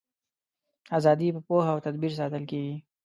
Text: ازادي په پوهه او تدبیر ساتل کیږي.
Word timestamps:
ازادي 0.97 1.27
په 1.35 1.41
پوهه 1.47 1.69
او 1.73 1.79
تدبیر 1.85 2.11
ساتل 2.19 2.43
کیږي. 2.51 2.75